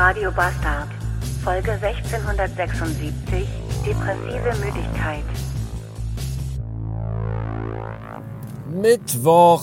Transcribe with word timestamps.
Radio 0.00 0.30
Bastard. 0.30 0.88
Folge 1.44 1.72
1676. 1.72 3.46
Depressive 3.84 4.56
Müdigkeit. 4.64 5.24
Mittwoch. 8.66 9.62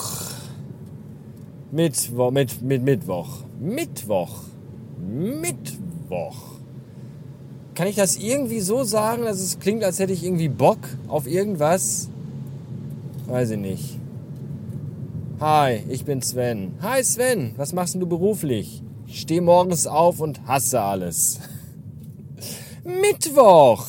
Mittwoch. 1.72 2.30
Mit, 2.30 2.62
mit 2.62 2.84
Mittwoch. 2.84 3.28
Mittwoch. 3.58 4.44
Mittwoch. 5.00 6.36
Kann 7.74 7.88
ich 7.88 7.96
das 7.96 8.16
irgendwie 8.16 8.60
so 8.60 8.84
sagen, 8.84 9.24
dass 9.24 9.40
es 9.40 9.58
klingt, 9.58 9.82
als 9.82 9.98
hätte 9.98 10.12
ich 10.12 10.22
irgendwie 10.22 10.48
Bock 10.48 10.78
auf 11.08 11.26
irgendwas? 11.26 12.10
Weiß 13.26 13.50
ich 13.50 13.58
nicht. 13.58 13.98
Hi, 15.40 15.82
ich 15.88 16.04
bin 16.04 16.22
Sven. 16.22 16.74
Hi 16.80 17.02
Sven, 17.02 17.54
was 17.56 17.72
machst 17.72 17.96
du 17.96 18.06
beruflich? 18.06 18.84
Ich 19.10 19.22
stehe 19.22 19.40
morgens 19.40 19.86
auf 19.86 20.20
und 20.20 20.46
hasse 20.46 20.82
alles. 20.82 21.40
Mittwoch. 22.84 23.86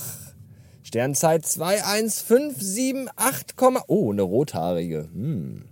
Sternzeit 0.82 1.46
21578, 1.46 3.58
oh, 3.88 4.14
eine 4.14 4.22
rothaarige. 4.22 5.10
Hm. 5.14 5.66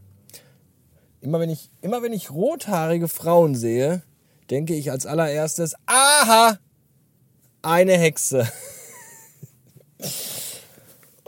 Immer 1.22 1.40
wenn 1.40 1.50
ich, 1.50 1.72
immer 1.82 2.04
wenn 2.04 2.12
ich 2.12 2.30
rothaarige 2.30 3.08
Frauen 3.08 3.56
sehe, 3.56 4.04
denke 4.50 4.76
ich 4.76 4.92
als 4.92 5.06
allererstes, 5.06 5.76
aha, 5.86 6.58
eine 7.62 7.98
Hexe. 7.98 8.52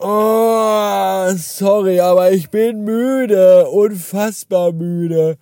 Oh, 0.02 1.34
sorry, 1.36 2.00
aber 2.00 2.32
ich 2.32 2.50
bin 2.50 2.86
müde, 2.86 3.68
unfassbar 3.68 4.72
müde. 4.72 5.38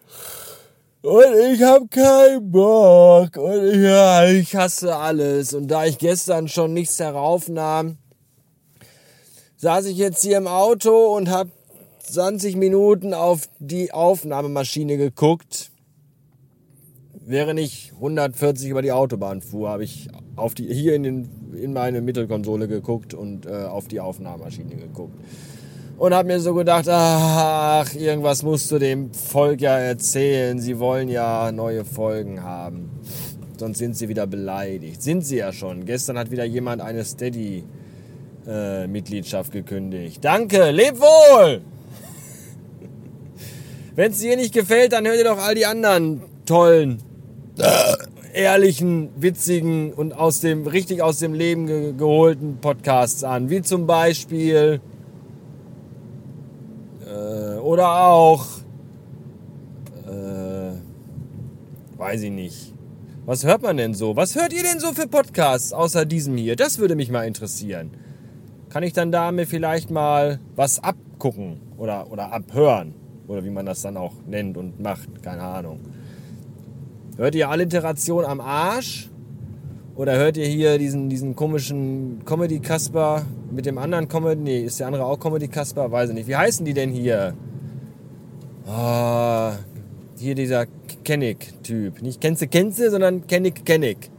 Und 1.07 1.53
ich 1.53 1.63
hab 1.63 1.89
keinen 1.89 2.51
Bock. 2.51 3.37
Und 3.37 3.81
ja, 3.81 4.27
ich 4.27 4.53
hasse 4.57 4.93
alles. 4.93 5.53
Und 5.53 5.69
da 5.69 5.85
ich 5.85 5.99
gestern 5.99 6.49
schon 6.49 6.73
nichts 6.73 6.99
heraufnahm, 6.99 7.95
saß 9.55 9.85
ich 9.85 9.97
jetzt 9.97 10.21
hier 10.21 10.35
im 10.35 10.47
Auto 10.47 11.15
und 11.15 11.29
hab 11.29 11.47
20 12.03 12.57
Minuten 12.57 13.13
auf 13.13 13.47
die 13.59 13.93
Aufnahmemaschine 13.93 14.97
geguckt. 14.97 15.71
Während 17.13 17.61
ich 17.61 17.93
140 17.95 18.67
über 18.67 18.81
die 18.81 18.91
Autobahn 18.91 19.41
fuhr, 19.41 19.69
habe 19.69 19.85
ich 19.85 20.09
auf 20.35 20.55
die, 20.55 20.65
hier 20.73 20.93
in, 20.93 21.03
den, 21.03 21.29
in 21.53 21.71
meine 21.71 22.01
Mittelkonsole 22.01 22.67
geguckt 22.67 23.13
und 23.13 23.45
äh, 23.45 23.51
auf 23.51 23.87
die 23.87 24.01
Aufnahmemaschine 24.01 24.75
geguckt. 24.75 25.17
Und 25.97 26.13
habe 26.13 26.27
mir 26.27 26.39
so 26.39 26.53
gedacht, 26.53 26.87
ach, 26.89 27.91
irgendwas 27.95 28.43
musst 28.43 28.71
du 28.71 28.77
dem 28.77 29.11
Volk 29.13 29.61
ja 29.61 29.79
erzählen. 29.79 30.59
Sie 30.59 30.77
wollen 30.77 31.09
ja 31.09 31.51
neue 31.51 31.83
Folgen 31.83 32.43
haben. 32.43 32.91
Sonst 33.57 33.79
sind 33.79 33.97
sie 33.97 34.07
wieder 34.07 34.27
beleidigt. 34.27 35.01
Sind 35.01 35.25
sie 35.25 35.37
ja 35.37 35.51
schon. 35.51 35.85
Gestern 35.85 36.19
hat 36.19 36.29
wieder 36.29 36.45
jemand 36.45 36.83
eine 36.83 37.03
Steady-Mitgliedschaft 37.03 39.55
äh, 39.55 39.61
gekündigt. 39.61 40.23
Danke, 40.23 40.69
leb 40.69 40.99
wohl! 40.99 41.61
Wenn 43.95 44.11
es 44.11 44.19
dir 44.19 44.37
nicht 44.37 44.53
gefällt, 44.53 44.93
dann 44.93 45.07
hör 45.07 45.17
dir 45.17 45.23
doch 45.23 45.39
all 45.39 45.55
die 45.55 45.65
anderen 45.65 46.21
tollen 46.45 47.01
ehrlichen, 48.37 49.09
witzigen 49.17 49.91
und 49.93 50.13
aus 50.13 50.41
dem, 50.41 50.67
richtig 50.67 51.01
aus 51.01 51.17
dem 51.17 51.33
Leben 51.33 51.65
ge 51.65 51.93
geholten 51.97 52.59
Podcasts 52.61 53.23
an. 53.23 53.49
Wie 53.49 53.63
zum 53.63 53.87
Beispiel, 53.87 54.79
oder 57.77 58.07
auch, 58.07 58.47
äh, 60.07 60.71
weiß 61.95 62.23
ich 62.23 62.31
nicht. 62.31 62.73
Was 63.27 63.45
hört 63.45 63.61
man 63.61 63.77
denn 63.77 63.93
so? 63.93 64.15
Was 64.15 64.35
hört 64.35 64.51
ihr 64.51 64.63
denn 64.63 64.79
so 64.79 64.93
für 64.93 65.07
Podcasts 65.07 65.73
außer 65.73 66.05
diesem 66.05 66.37
hier? 66.37 66.55
Das 66.55 66.79
würde 66.79 66.95
mich 66.95 67.11
mal 67.11 67.27
interessieren. 67.27 67.91
Kann 68.69 68.81
ich 68.81 68.93
dann 68.93 69.11
da 69.11 69.31
mir 69.31 69.45
vielleicht 69.45 69.91
mal 69.91 70.39
was 70.55 70.83
abgucken 70.83 71.61
oder, 71.77 72.11
oder 72.11 72.33
abhören? 72.33 72.95
Oder 73.27 73.45
wie 73.45 73.51
man 73.51 73.67
das 73.67 73.83
dann 73.83 73.95
auch 73.95 74.13
nennt 74.25 74.57
und 74.57 74.79
macht, 74.79 75.21
keine 75.21 75.43
Ahnung. 75.43 75.81
Hört 77.15 77.35
ihr 77.35 77.47
Alliteration 77.47 78.25
am 78.25 78.41
Arsch? 78.41 79.11
Oder 79.95 80.15
hört 80.15 80.35
ihr 80.37 80.47
hier 80.47 80.79
diesen, 80.79 81.09
diesen 81.09 81.35
komischen 81.35 82.25
Comedy-Kasper 82.25 83.23
mit 83.51 83.67
dem 83.67 83.77
anderen 83.77 84.07
Comedy? 84.07 84.41
Nee, 84.41 84.61
ist 84.61 84.79
der 84.79 84.87
andere 84.87 85.05
auch 85.05 85.19
Comedy-Kasper? 85.19 85.91
Weiß 85.91 86.09
ich 86.09 86.15
nicht. 86.15 86.27
Wie 86.27 86.35
heißen 86.35 86.65
die 86.65 86.73
denn 86.73 86.89
hier? 86.89 87.35
Oh, 88.69 89.51
hier 90.17 90.35
dieser 90.35 90.65
Kennick-Typ. 91.05 92.01
Nicht 92.01 92.19
Kenze 92.19 92.47
Kenze, 92.47 92.91
sondern 92.91 93.25
Kennick 93.25 93.65
Kennick. 93.65 94.09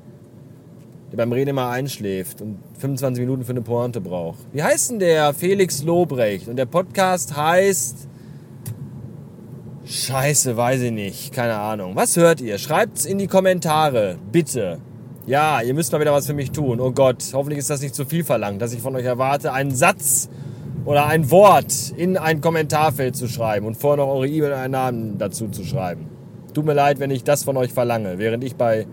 Der 1.12 1.18
beim 1.18 1.32
Reden 1.32 1.50
immer 1.50 1.68
einschläft 1.68 2.40
und 2.40 2.58
25 2.78 3.20
Minuten 3.20 3.44
für 3.44 3.50
eine 3.50 3.60
Pointe 3.60 4.00
braucht. 4.00 4.38
Wie 4.52 4.62
heißt 4.62 4.92
denn 4.92 5.00
der? 5.00 5.34
Felix 5.34 5.82
Lobrecht. 5.82 6.48
Und 6.48 6.56
der 6.56 6.64
Podcast 6.64 7.36
heißt 7.36 8.08
Scheiße, 9.84 10.56
weiß 10.56 10.80
ich 10.80 10.92
nicht. 10.92 11.32
Keine 11.34 11.56
Ahnung. 11.58 11.94
Was 11.94 12.16
hört 12.16 12.40
ihr? 12.40 12.56
Schreibt's 12.56 13.04
in 13.04 13.18
die 13.18 13.26
Kommentare. 13.26 14.16
Bitte. 14.32 14.78
Ja, 15.26 15.60
ihr 15.60 15.74
müsst 15.74 15.92
mal 15.92 16.00
wieder 16.00 16.14
was 16.14 16.26
für 16.26 16.32
mich 16.32 16.52
tun. 16.52 16.80
Oh 16.80 16.92
Gott, 16.92 17.22
hoffentlich 17.34 17.58
ist 17.58 17.68
das 17.68 17.82
nicht 17.82 17.94
zu 17.94 18.06
viel 18.06 18.24
verlangt, 18.24 18.62
dass 18.62 18.72
ich 18.72 18.80
von 18.80 18.96
euch 18.96 19.04
erwarte, 19.04 19.52
einen 19.52 19.74
Satz 19.74 20.30
oder 20.88 21.06
ein 21.06 21.30
Wort 21.30 21.92
in 21.98 22.16
ein 22.16 22.40
Kommentarfeld 22.40 23.14
zu 23.14 23.28
schreiben 23.28 23.66
und 23.66 23.76
vorher 23.76 24.02
noch 24.02 24.10
eure 24.10 24.26
E-Mail 24.26 24.52
und 24.52 24.58
einen 24.58 24.72
Namen 24.72 25.18
dazu 25.18 25.48
zu 25.48 25.62
schreiben. 25.62 26.06
Tut 26.54 26.64
mir 26.64 26.72
leid, 26.72 26.98
wenn 26.98 27.10
ich 27.10 27.24
das 27.24 27.44
von 27.44 27.58
euch 27.58 27.74
verlange, 27.74 28.16
während 28.16 28.42
ich 28.42 28.56
bei 28.56 28.86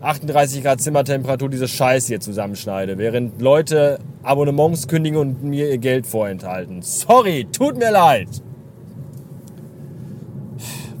38 0.00 0.62
Grad 0.62 0.80
Zimmertemperatur 0.80 1.50
diese 1.50 1.66
Scheiße 1.66 2.06
hier 2.06 2.20
zusammenschneide, 2.20 2.98
während 2.98 3.42
Leute 3.42 3.98
Abonnements 4.22 4.86
kündigen 4.86 5.18
und 5.18 5.42
mir 5.42 5.68
ihr 5.68 5.78
Geld 5.78 6.06
vorenthalten. 6.06 6.82
Sorry, 6.82 7.48
tut 7.50 7.78
mir 7.78 7.90
leid. 7.90 8.28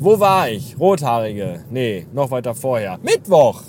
Wo 0.00 0.18
war 0.18 0.48
ich? 0.48 0.76
Rothaarige. 0.80 1.60
Nee, 1.70 2.08
noch 2.12 2.32
weiter 2.32 2.56
vorher. 2.56 2.98
Mittwoch. 3.04 3.62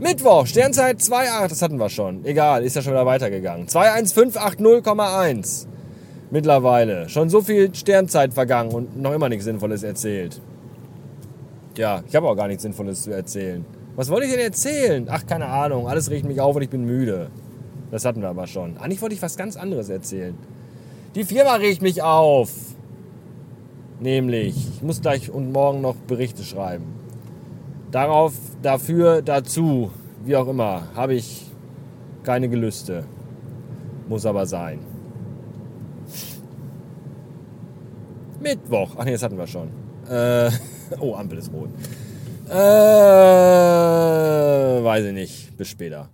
Mittwoch. 0.00 0.46
Sternzeit 0.46 1.00
2,8. 1.00 1.48
Das 1.48 1.60
hatten 1.60 1.78
wir 1.78 1.90
schon. 1.90 2.24
Egal, 2.24 2.64
ist 2.64 2.74
ja 2.74 2.80
schon 2.80 2.94
wieder 2.94 3.04
weitergegangen. 3.04 3.66
21580,1. 3.66 5.66
Mittlerweile. 6.30 7.08
Schon 7.08 7.30
so 7.30 7.40
viel 7.40 7.74
Sternzeit 7.74 8.34
vergangen 8.34 8.72
und 8.72 9.00
noch 9.00 9.12
immer 9.12 9.28
nichts 9.28 9.44
Sinnvolles 9.44 9.82
erzählt. 9.82 10.40
Ja, 11.76 12.02
ich 12.08 12.16
habe 12.16 12.28
auch 12.28 12.34
gar 12.34 12.48
nichts 12.48 12.62
Sinnvolles 12.62 13.02
zu 13.02 13.12
erzählen. 13.12 13.64
Was 13.94 14.10
wollte 14.10 14.26
ich 14.26 14.32
denn 14.32 14.40
erzählen? 14.40 15.06
Ach, 15.10 15.24
keine 15.26 15.46
Ahnung. 15.46 15.88
Alles 15.88 16.10
regt 16.10 16.26
mich 16.26 16.40
auf 16.40 16.56
und 16.56 16.62
ich 16.62 16.70
bin 16.70 16.84
müde. 16.84 17.30
Das 17.90 18.04
hatten 18.04 18.20
wir 18.20 18.28
aber 18.28 18.46
schon. 18.46 18.76
Eigentlich 18.78 19.00
wollte 19.00 19.14
ich 19.14 19.22
was 19.22 19.36
ganz 19.36 19.56
anderes 19.56 19.88
erzählen. 19.88 20.36
Die 21.14 21.24
Firma 21.24 21.54
regt 21.54 21.80
mich 21.80 22.02
auf. 22.02 22.50
Nämlich, 24.00 24.54
ich 24.76 24.82
muss 24.82 25.00
gleich 25.00 25.30
und 25.30 25.52
morgen 25.52 25.80
noch 25.80 25.94
Berichte 25.94 26.42
schreiben. 26.42 26.84
Darauf, 27.90 28.34
dafür, 28.60 29.22
dazu, 29.22 29.90
wie 30.24 30.36
auch 30.36 30.48
immer, 30.48 30.88
habe 30.94 31.14
ich 31.14 31.46
keine 32.22 32.48
Gelüste. 32.48 33.04
Muss 34.08 34.26
aber 34.26 34.44
sein. 34.44 34.80
Mittwoch. 38.40 38.96
Ach 38.96 39.04
nee, 39.04 39.12
das 39.12 39.22
hatten 39.22 39.38
wir 39.38 39.46
schon. 39.46 39.68
Äh, 40.08 40.50
oh, 41.00 41.14
Ampel 41.14 41.38
ist 41.38 41.52
rot. 41.52 41.70
Äh, 42.48 42.54
weiß 44.84 45.04
ich 45.06 45.12
nicht. 45.12 45.56
Bis 45.56 45.68
später. 45.68 46.08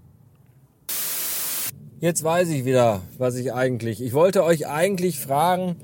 Jetzt 2.00 2.24
weiß 2.24 2.48
ich 2.48 2.64
wieder, 2.64 3.00
was 3.18 3.36
ich 3.36 3.52
eigentlich. 3.52 4.02
Ich 4.02 4.12
wollte 4.12 4.42
euch 4.42 4.66
eigentlich 4.66 5.20
fragen, 5.20 5.76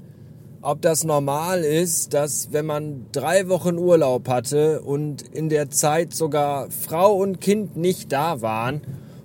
ob 0.63 0.83
das 0.83 1.05
normal 1.05 1.63
ist, 1.63 2.13
dass 2.15 2.53
wenn 2.53 2.67
man 2.67 3.07
drei 3.13 3.49
Wochen 3.49 3.79
Urlaub 3.79 4.29
hatte 4.29 4.81
und 4.81 5.23
in 5.23 5.49
der 5.49 5.71
Zeit 5.71 6.13
sogar 6.13 6.71
Frau 6.71 7.15
und 7.15 7.41
Kind 7.41 7.77
nicht 7.77 8.11
da 8.11 8.43
waren 8.43 8.81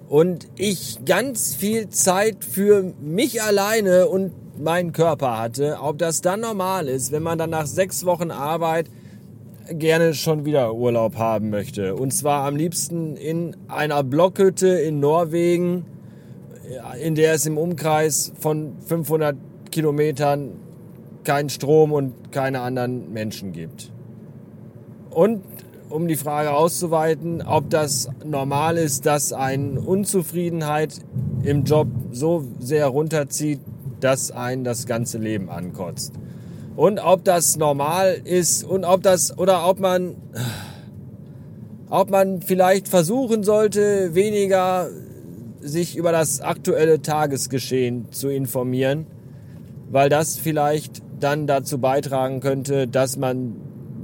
und 0.07 0.47
ich 0.55 0.99
ganz 1.05 1.55
viel 1.55 1.89
Zeit 1.89 2.45
für 2.45 2.93
mich 3.01 3.41
alleine 3.41 4.07
und 4.07 4.31
meinen 4.57 4.91
Körper 4.91 5.39
hatte, 5.39 5.77
ob 5.81 5.97
das 5.97 6.21
dann 6.21 6.41
normal 6.41 6.87
ist, 6.87 7.11
wenn 7.11 7.23
man 7.23 7.37
dann 7.37 7.49
nach 7.49 7.65
sechs 7.65 8.05
Wochen 8.05 8.31
Arbeit 8.31 8.89
gerne 9.69 10.13
schon 10.13 10.45
wieder 10.45 10.73
Urlaub 10.73 11.15
haben 11.15 11.49
möchte. 11.49 11.95
Und 11.95 12.11
zwar 12.11 12.45
am 12.45 12.55
liebsten 12.55 13.15
in 13.15 13.55
einer 13.67 14.03
Blockhütte 14.03 14.67
in 14.67 14.99
Norwegen, 14.99 15.85
in 17.01 17.15
der 17.15 17.33
es 17.33 17.45
im 17.45 17.57
Umkreis 17.57 18.33
von 18.39 18.73
500 18.85 19.35
Kilometern 19.71 20.51
keinen 21.23 21.49
Strom 21.49 21.91
und 21.91 22.31
keine 22.31 22.61
anderen 22.61 23.11
Menschen 23.13 23.53
gibt. 23.53 23.91
Und 25.09 25.43
um 25.89 26.07
die 26.07 26.15
Frage 26.15 26.51
auszuweiten, 26.51 27.41
ob 27.43 27.69
das 27.69 28.09
normal 28.25 28.77
ist, 28.77 29.05
dass 29.05 29.31
eine 29.31 29.79
Unzufriedenheit 29.79 30.95
im 31.43 31.63
Job 31.65 31.87
so 32.11 32.43
sehr 32.59 32.87
runterzieht, 32.87 33.59
dass 34.03 34.31
einen 34.31 34.63
das 34.63 34.85
ganze 34.85 35.17
Leben 35.17 35.49
ankotzt. 35.49 36.13
Und 36.75 36.99
ob 36.99 37.23
das 37.23 37.57
normal 37.57 38.19
ist 38.23 38.63
und 38.63 38.83
ob 38.83 39.03
das 39.03 39.37
oder 39.37 39.67
ob 39.67 39.79
man 39.79 40.15
ob 41.89 42.09
man 42.09 42.41
vielleicht 42.41 42.87
versuchen 42.87 43.43
sollte, 43.43 44.15
weniger 44.15 44.89
sich 45.61 45.95
über 45.95 46.11
das 46.11 46.41
aktuelle 46.41 47.03
Tagesgeschehen 47.03 48.11
zu 48.11 48.29
informieren, 48.29 49.05
weil 49.91 50.09
das 50.09 50.37
vielleicht 50.37 51.03
dann 51.19 51.45
dazu 51.45 51.77
beitragen 51.77 52.39
könnte, 52.39 52.87
dass 52.87 53.15
man 53.15 53.55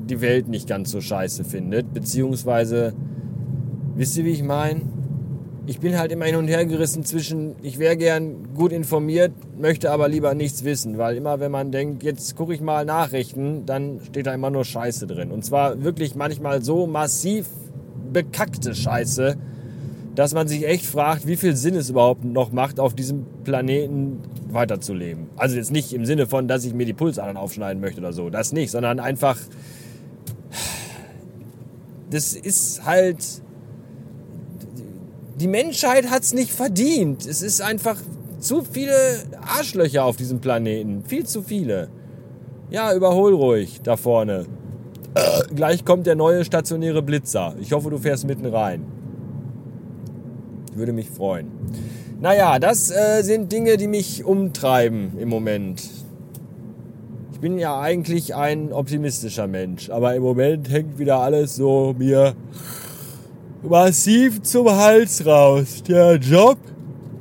die 0.06 0.22
Welt 0.22 0.48
nicht 0.48 0.68
ganz 0.68 0.92
so 0.92 1.02
scheiße 1.02 1.44
findet, 1.44 1.92
beziehungsweise, 1.94 2.94
wisst 3.96 4.18
ihr, 4.18 4.26
wie 4.26 4.34
ich 4.34 4.44
meine? 4.44 4.82
Ich 5.70 5.80
bin 5.80 6.00
halt 6.00 6.12
immer 6.12 6.26
hin 6.26 6.36
und 6.36 6.48
her 6.48 6.66
gerissen 6.66 7.06
zwischen, 7.06 7.56
ich 7.62 7.78
wäre 7.78 7.96
gern 7.96 8.56
gut 8.56 8.72
informiert, 8.72 9.34
möchte 9.56 9.92
aber 9.92 10.10
lieber 10.10 10.34
nichts 10.34 10.64
wissen, 10.64 10.98
weil 10.98 11.16
immer 11.16 11.40
wenn 11.40 11.52
man 11.52 11.72
denkt, 11.72 12.02
jetzt 12.02 12.36
gucke 12.36 12.56
ich 12.56 12.60
mal 12.60 12.86
Nachrichten, 12.86 13.68
dann 13.68 14.00
steht 14.04 14.26
da 14.26 14.34
immer 14.34 14.50
nur 14.50 14.66
Scheiße 14.66 15.06
drin. 15.06 15.30
Und 15.30 15.46
zwar 15.46 15.84
wirklich 15.84 16.16
manchmal 16.16 16.64
so 16.64 16.88
massiv 16.88 17.46
bekackte 18.12 18.74
Scheiße, 18.74 19.38
dass 20.16 20.34
man 20.34 20.48
sich 20.48 20.66
echt 20.66 20.88
fragt, 20.88 21.28
wie 21.28 21.38
viel 21.38 21.56
Sinn 21.56 21.76
es 21.76 21.92
überhaupt 21.92 22.26
noch 22.26 22.52
macht, 22.52 22.80
auf 22.80 22.96
diesem 22.96 23.28
Planeten 23.44 24.22
weiterzuleben. 24.50 25.28
Also 25.36 25.56
jetzt 25.56 25.72
nicht 25.72 25.94
im 25.94 26.04
Sinne 26.04 26.26
von, 26.26 26.48
dass 26.48 26.66
ich 26.66 26.74
mir 26.74 26.88
die 26.88 26.94
Pulsadern 26.94 27.38
aufschneiden 27.38 27.80
möchte 27.80 28.02
oder 28.02 28.12
so, 28.12 28.32
das 28.32 28.54
nicht, 28.54 28.72
sondern 28.72 29.00
einfach, 29.00 29.38
das 32.10 32.34
ist 32.34 32.88
halt, 32.88 33.44
die 35.40 35.48
Menschheit 35.48 36.10
hat 36.10 36.24
es 36.24 36.34
nicht 36.34 36.52
verdient. 36.52 37.26
Es 37.26 37.42
ist 37.42 37.62
einfach 37.62 37.96
zu 38.40 38.64
viele 38.64 39.24
Arschlöcher 39.42 40.04
auf 40.04 40.18
diesem 40.18 40.40
Planeten, 40.40 41.04
viel 41.06 41.26
zu 41.26 41.42
viele. 41.42 41.90
Ja, 42.70 42.94
überhol 42.94 43.34
ruhig 43.34 43.82
da 43.84 43.98
vorne. 43.98 44.46
Äh, 45.16 45.54
gleich 45.56 45.86
kommt 45.86 46.06
der 46.08 46.16
neue 46.16 46.44
stationäre 46.44 47.02
Blitzer. 47.02 47.56
Ich 47.62 47.72
hoffe, 47.72 47.90
du 47.90 47.98
fährst 47.98 48.28
mitten 48.28 48.46
rein. 48.46 48.86
Würde 50.76 50.94
mich 50.94 51.10
freuen. 51.10 51.48
Naja, 52.22 52.60
das 52.60 52.92
äh, 52.92 53.24
sind 53.24 53.52
Dinge, 53.52 53.78
die 53.78 53.88
mich 53.88 54.26
umtreiben 54.26 55.18
im 55.18 55.30
Moment. 55.30 55.82
Ich 57.32 57.40
bin 57.40 57.58
ja 57.58 57.80
eigentlich 57.80 58.36
ein 58.36 58.74
optimistischer 58.74 59.48
Mensch, 59.48 59.90
aber 59.90 60.14
im 60.16 60.24
Moment 60.24 60.70
hängt 60.70 61.00
wieder 61.00 61.20
alles 61.20 61.56
so 61.56 61.96
mir 61.98 62.36
massiv 63.64 64.42
zum 64.44 64.70
Hals 64.70 65.26
raus. 65.26 65.84
Der 65.88 66.16
Job 66.16 66.58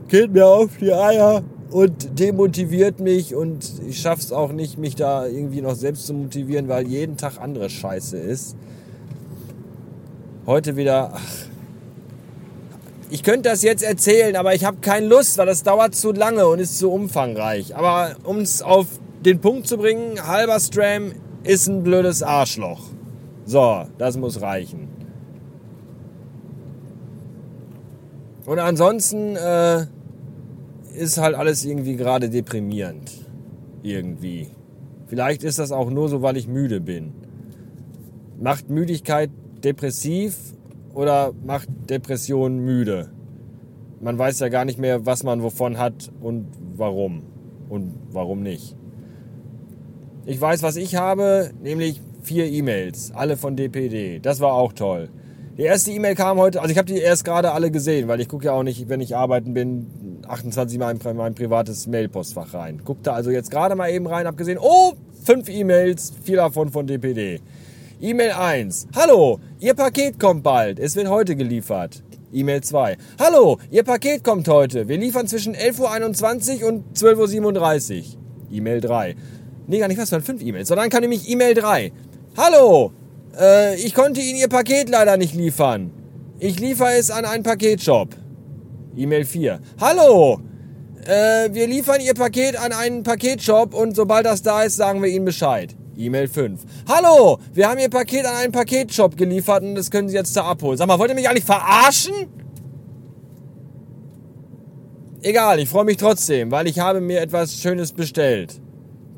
geht 0.08 0.32
mir 0.32 0.46
auf 0.46 0.70
die 0.80 0.92
Eier 0.92 1.42
und 1.70 2.18
demotiviert 2.18 3.00
mich 3.00 3.34
und 3.34 3.72
ich 3.86 4.00
schaff's 4.00 4.32
auch 4.32 4.52
nicht, 4.52 4.78
mich 4.78 4.94
da 4.94 5.26
irgendwie 5.26 5.60
noch 5.60 5.74
selbst 5.74 6.06
zu 6.06 6.14
motivieren, 6.14 6.68
weil 6.68 6.86
jeden 6.86 7.16
Tag 7.16 7.38
andere 7.40 7.68
Scheiße 7.68 8.16
ist. 8.16 8.56
Heute 10.46 10.76
wieder, 10.76 11.12
ach, 11.14 11.48
ich 13.10 13.22
könnte 13.22 13.50
das 13.50 13.62
jetzt 13.62 13.82
erzählen, 13.82 14.36
aber 14.36 14.54
ich 14.54 14.64
habe 14.64 14.78
keine 14.80 15.06
Lust, 15.06 15.36
weil 15.38 15.46
das 15.46 15.62
dauert 15.62 15.94
zu 15.94 16.12
lange 16.12 16.46
und 16.46 16.58
ist 16.58 16.78
zu 16.78 16.90
umfangreich. 16.90 17.76
Aber 17.76 18.16
um 18.24 18.38
es 18.38 18.62
auf 18.62 18.86
den 19.24 19.40
Punkt 19.40 19.66
zu 19.66 19.76
bringen, 19.76 20.26
halber 20.26 20.58
Stram 20.60 21.12
ist 21.42 21.66
ein 21.68 21.82
blödes 21.82 22.22
Arschloch. 22.22 22.80
So, 23.44 23.84
das 23.98 24.16
muss 24.16 24.40
reichen. 24.40 24.97
Und 28.48 28.60
ansonsten 28.60 29.36
äh, 29.36 29.84
ist 30.96 31.18
halt 31.18 31.34
alles 31.34 31.66
irgendwie 31.66 31.96
gerade 31.96 32.30
deprimierend. 32.30 33.12
Irgendwie. 33.82 34.46
Vielleicht 35.06 35.44
ist 35.44 35.58
das 35.58 35.70
auch 35.70 35.90
nur 35.90 36.08
so, 36.08 36.22
weil 36.22 36.38
ich 36.38 36.48
müde 36.48 36.80
bin. 36.80 37.12
Macht 38.40 38.70
Müdigkeit 38.70 39.28
depressiv 39.62 40.34
oder 40.94 41.34
macht 41.44 41.68
Depression 41.90 42.60
müde? 42.60 43.10
Man 44.00 44.18
weiß 44.18 44.40
ja 44.40 44.48
gar 44.48 44.64
nicht 44.64 44.78
mehr, 44.78 45.04
was 45.04 45.24
man 45.24 45.42
wovon 45.42 45.76
hat 45.76 46.10
und 46.22 46.46
warum. 46.74 47.24
Und 47.68 47.92
warum 48.12 48.42
nicht. 48.42 48.74
Ich 50.24 50.40
weiß, 50.40 50.62
was 50.62 50.76
ich 50.76 50.96
habe, 50.96 51.50
nämlich 51.62 52.00
vier 52.22 52.46
E-Mails, 52.46 53.12
alle 53.14 53.36
von 53.36 53.56
DPD. 53.56 54.20
Das 54.20 54.40
war 54.40 54.54
auch 54.54 54.72
toll. 54.72 55.10
Die 55.58 55.64
erste 55.64 55.90
E-Mail 55.90 56.14
kam 56.14 56.38
heute, 56.38 56.60
also 56.60 56.70
ich 56.70 56.78
habe 56.78 56.86
die 56.86 57.00
erst 57.00 57.24
gerade 57.24 57.50
alle 57.50 57.72
gesehen, 57.72 58.06
weil 58.06 58.20
ich 58.20 58.28
gucke 58.28 58.44
ja 58.44 58.52
auch 58.52 58.62
nicht, 58.62 58.88
wenn 58.88 59.00
ich 59.00 59.16
arbeiten 59.16 59.54
bin, 59.54 60.22
28 60.28 60.78
Mal 60.78 60.94
in 60.94 61.16
mein 61.16 61.34
privates 61.34 61.88
Mailpostfach 61.88 62.54
rein. 62.54 62.82
Guckte 62.84 63.12
also 63.12 63.32
jetzt 63.32 63.50
gerade 63.50 63.74
mal 63.74 63.90
eben 63.90 64.06
rein, 64.06 64.28
habe 64.28 64.36
gesehen, 64.36 64.58
oh, 64.60 64.92
fünf 65.24 65.48
E-Mails, 65.48 66.12
vier 66.22 66.36
davon 66.36 66.70
von 66.70 66.86
DPD. 66.86 67.40
E-Mail 68.00 68.30
1. 68.30 68.86
Hallo, 68.94 69.40
Ihr 69.58 69.74
Paket 69.74 70.20
kommt 70.20 70.44
bald. 70.44 70.78
Es 70.78 70.94
wird 70.94 71.08
heute 71.08 71.34
geliefert. 71.34 72.04
E-Mail 72.32 72.62
2. 72.62 72.96
Hallo, 73.18 73.58
Ihr 73.72 73.82
Paket 73.82 74.22
kommt 74.22 74.46
heute. 74.46 74.86
Wir 74.86 74.96
liefern 74.96 75.26
zwischen 75.26 75.56
11.21 75.56 76.62
Uhr 76.62 76.68
und 76.68 76.96
12.37 76.96 77.98
Uhr. 77.98 78.04
E-Mail 78.52 78.80
3. 78.80 79.16
Nee, 79.66 79.80
gar 79.80 79.88
nicht 79.88 79.98
was 79.98 80.10
von 80.10 80.22
fünf 80.22 80.40
E-Mails, 80.40 80.68
sondern 80.68 80.88
kann 80.88 81.00
nämlich 81.00 81.28
E-Mail 81.28 81.54
3. 81.54 81.90
Hallo, 82.36 82.92
äh, 83.38 83.76
ich 83.76 83.94
konnte 83.94 84.20
Ihnen 84.20 84.38
Ihr 84.38 84.48
Paket 84.48 84.88
leider 84.88 85.16
nicht 85.16 85.34
liefern. 85.34 85.90
Ich 86.38 86.58
liefere 86.60 86.92
es 86.98 87.10
an 87.10 87.24
einen 87.24 87.42
Paketshop. 87.42 88.14
E-Mail 88.96 89.24
4. 89.24 89.60
Hallo, 89.80 90.40
äh, 91.06 91.48
wir 91.52 91.66
liefern 91.66 92.00
Ihr 92.00 92.14
Paket 92.14 92.56
an 92.56 92.72
einen 92.72 93.02
Paketshop 93.02 93.74
und 93.74 93.96
sobald 93.96 94.26
das 94.26 94.42
da 94.42 94.62
ist, 94.62 94.76
sagen 94.76 95.02
wir 95.02 95.08
Ihnen 95.08 95.24
Bescheid. 95.24 95.74
E-Mail 95.96 96.28
5. 96.28 96.60
Hallo, 96.88 97.38
wir 97.54 97.68
haben 97.68 97.78
Ihr 97.78 97.90
Paket 97.90 98.24
an 98.24 98.36
einen 98.36 98.52
Paketshop 98.52 99.16
geliefert 99.16 99.62
und 99.62 99.74
das 99.74 99.90
können 99.90 100.08
Sie 100.08 100.14
jetzt 100.14 100.36
da 100.36 100.44
abholen. 100.44 100.76
Sag 100.78 100.86
mal, 100.86 100.98
wollt 100.98 101.10
ihr 101.10 101.16
mich 101.16 101.28
eigentlich 101.28 101.44
verarschen? 101.44 102.14
Egal, 105.22 105.58
ich 105.58 105.68
freue 105.68 105.84
mich 105.84 105.96
trotzdem, 105.96 106.52
weil 106.52 106.68
ich 106.68 106.78
habe 106.78 107.00
mir 107.00 107.20
etwas 107.20 107.54
Schönes 107.54 107.92
bestellt, 107.92 108.60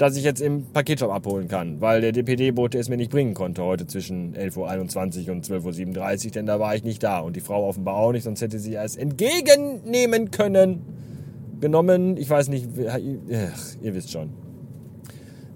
das 0.01 0.17
ich 0.17 0.25
jetzt 0.25 0.41
im 0.41 0.65
Paketshop 0.73 1.11
abholen 1.11 1.47
kann, 1.47 1.83
weil 1.83 2.01
der 2.01 2.13
DPD-Bote 2.13 2.79
es 2.79 2.89
mir 2.89 2.97
nicht 2.97 3.11
bringen 3.11 3.35
konnte 3.35 3.63
heute 3.63 3.87
zwischen 3.87 4.35
11.21 4.35 5.27
Uhr 5.27 5.33
und 5.33 5.45
12.37 5.47 6.25
Uhr, 6.25 6.31
denn 6.33 6.47
da 6.47 6.59
war 6.59 6.75
ich 6.75 6.85
nicht 6.85 7.03
da 7.03 7.19
und 7.19 7.37
die 7.37 7.41
Frau 7.41 7.69
offenbar 7.69 7.97
auch 7.97 8.13
nicht, 8.13 8.25
sonst 8.25 8.41
hätte 8.41 8.59
sie 8.59 8.75
es 8.75 8.97
entgegennehmen 8.97 10.31
können. 10.31 10.81
Genommen, 11.61 12.17
ich 12.17 12.31
weiß 12.31 12.49
nicht, 12.49 12.67
ach, 12.89 12.99
ihr 12.99 13.95
wisst 13.95 14.11
schon. 14.11 14.31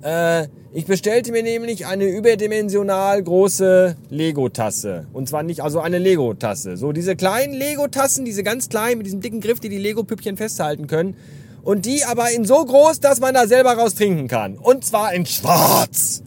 Äh, 0.02 0.48
ich 0.74 0.84
bestellte 0.84 1.32
mir 1.32 1.42
nämlich 1.42 1.86
eine 1.86 2.04
überdimensional 2.04 3.22
große 3.22 3.96
Lego-Tasse. 4.10 5.06
Und 5.14 5.26
zwar 5.26 5.42
nicht, 5.42 5.62
also 5.62 5.80
eine 5.80 5.96
Lego-Tasse. 5.96 6.76
So 6.76 6.92
diese 6.92 7.16
kleinen 7.16 7.54
Lego-Tassen, 7.54 8.26
diese 8.26 8.42
ganz 8.42 8.68
kleinen 8.68 8.98
mit 8.98 9.06
diesem 9.06 9.22
dicken 9.22 9.40
Griff, 9.40 9.60
die 9.60 9.70
die 9.70 9.78
Lego-Püppchen 9.78 10.36
festhalten 10.36 10.86
können. 10.86 11.16
Und 11.64 11.86
die 11.86 12.04
aber 12.04 12.30
in 12.30 12.44
so 12.44 12.64
groß, 12.64 13.00
dass 13.00 13.20
man 13.20 13.34
da 13.34 13.46
selber 13.46 13.72
raus 13.72 13.94
trinken 13.94 14.28
kann. 14.28 14.58
Und 14.58 14.84
zwar 14.84 15.14
in 15.14 15.26
schwarz. 15.26 16.22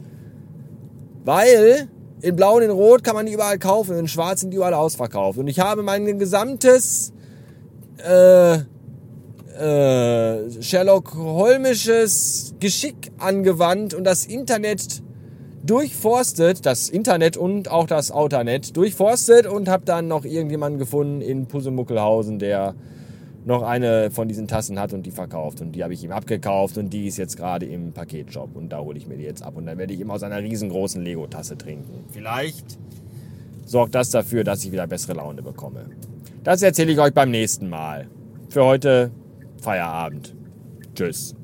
Weil 1.24 1.88
in 2.22 2.36
blau 2.36 2.58
und 2.58 2.63
in 2.63 2.72
rot 2.72 3.03
kann 3.03 3.15
man 3.15 3.27
die 3.27 3.34
überall 3.34 3.60
kaufen. 3.60 3.98
In 3.98 4.08
schwarz 4.08 4.41
sind 4.41 4.51
die 4.51 4.58
überall 4.58 4.74
ausverkauft. 4.74 5.38
Und 5.39 5.48
ich 5.48 5.60
habe 5.60 5.84
mein 5.84 6.20
gesamtes... 6.20 7.13
Äh, 7.98 8.60
äh, 9.58 10.62
Sherlock 10.62 11.15
Holmisches 11.15 12.53
Geschick 12.60 13.12
angewandt 13.17 13.94
und 13.94 14.03
das 14.03 14.25
Internet 14.25 15.01
durchforstet, 15.65 16.65
das 16.65 16.89
Internet 16.89 17.38
und 17.38 17.70
auch 17.70 17.88
das 17.88 18.12
Outernet 18.12 18.77
durchforstet 18.77 19.48
und 19.48 19.67
habe 19.67 19.86
dann 19.86 20.08
noch 20.08 20.25
irgendjemanden 20.25 20.79
gefunden 20.79 21.22
in 21.22 21.48
Pusemuckelhausen, 21.48 22.39
der 22.39 22.75
noch 23.46 23.63
eine 23.63 24.12
von 24.12 24.27
diesen 24.27 24.48
Tassen 24.48 24.79
hat 24.79 24.94
und 24.94 25.06
die 25.06 25.12
verkauft. 25.12 25.62
Und 25.62 25.72
die 25.74 25.84
habe 25.84 25.94
ich 25.94 26.03
ihm 26.03 26.12
abgekauft 26.12 26.77
und 26.77 26.91
die 26.91 27.08
ist 27.08 27.17
jetzt 27.17 27.38
gerade 27.38 27.65
im 27.65 27.94
Paketshop 27.94 28.56
und 28.56 28.70
da 28.70 28.79
hole 28.79 28.98
ich 28.98 29.08
mir 29.08 29.17
die 29.17 29.24
jetzt 29.24 29.44
ab. 29.44 29.56
Und 29.56 29.65
dann 29.65 29.77
werde 29.77 29.94
ich 29.94 30.00
immer 30.00 30.13
aus 30.13 30.24
einer 30.24 30.39
riesengroßen 30.39 31.01
Lego-Tasse 31.01 31.58
trinken. 31.58 32.06
Vielleicht 32.12 32.77
sorgt 33.65 33.96
das 33.96 34.10
dafür, 34.10 34.44
dass 34.44 34.63
ich 34.63 34.72
wieder 34.72 34.88
bessere 34.88 35.13
Laune 35.13 35.41
bekomme. 35.41 35.86
Das 36.44 36.62
erzähle 36.62 36.91
ich 36.91 37.00
euch 37.00 37.13
beim 37.13 37.32
nächsten 37.32 37.70
Mal. 37.70 38.08
Für 38.50 38.63
heute 38.63 39.12
Feierabend. 39.62 40.34
Tschüss. 40.96 41.36